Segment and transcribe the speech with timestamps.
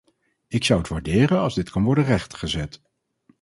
[0.47, 2.81] Ik zou het waarderen als dit kan worden rechtgezet.